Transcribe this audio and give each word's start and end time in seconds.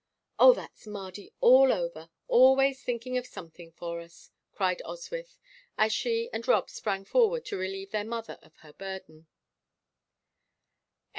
"Oh, 0.39 0.55
that's 0.55 0.87
Mardy 0.87 1.31
all 1.41 1.71
over 1.71 2.09
always 2.27 2.81
thinking 2.83 3.19
of 3.19 3.27
something 3.27 3.71
for 3.73 3.99
us!" 4.01 4.31
cried 4.51 4.81
Oswyth, 4.83 5.37
as 5.77 5.93
she 5.93 6.27
and 6.33 6.47
Rob 6.47 6.71
sprang 6.71 7.05
forward 7.05 7.45
to 7.45 7.55
relieve 7.57 7.91
their 7.91 8.03
mother 8.03 8.39
of 8.41 8.55
her 8.65 8.73
burden. 8.73 9.27